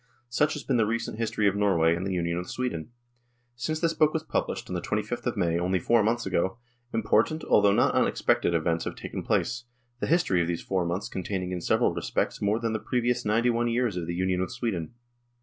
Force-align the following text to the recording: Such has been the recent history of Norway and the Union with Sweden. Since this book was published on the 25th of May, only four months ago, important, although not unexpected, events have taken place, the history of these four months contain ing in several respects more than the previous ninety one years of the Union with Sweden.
Such 0.29 0.53
has 0.53 0.63
been 0.63 0.77
the 0.77 0.85
recent 0.87 1.19
history 1.19 1.47
of 1.47 1.55
Norway 1.55 1.95
and 1.95 2.07
the 2.07 2.11
Union 2.13 2.39
with 2.39 2.49
Sweden. 2.49 2.89
Since 3.55 3.81
this 3.81 3.93
book 3.93 4.13
was 4.13 4.23
published 4.23 4.67
on 4.67 4.73
the 4.73 4.81
25th 4.81 5.27
of 5.27 5.37
May, 5.37 5.59
only 5.59 5.77
four 5.79 6.01
months 6.01 6.25
ago, 6.25 6.57
important, 6.91 7.43
although 7.43 7.71
not 7.71 7.93
unexpected, 7.93 8.55
events 8.55 8.85
have 8.85 8.95
taken 8.95 9.21
place, 9.21 9.65
the 9.99 10.07
history 10.07 10.41
of 10.41 10.47
these 10.47 10.63
four 10.63 10.87
months 10.87 11.07
contain 11.07 11.43
ing 11.43 11.51
in 11.51 11.61
several 11.61 11.93
respects 11.93 12.41
more 12.41 12.57
than 12.57 12.73
the 12.73 12.79
previous 12.79 13.25
ninety 13.25 13.51
one 13.51 13.67
years 13.67 13.95
of 13.95 14.07
the 14.07 14.15
Union 14.15 14.41
with 14.41 14.49
Sweden. 14.49 14.95